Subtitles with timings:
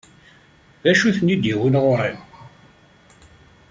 [0.83, 2.13] D acu ay ten-id-yewwin ɣer-i?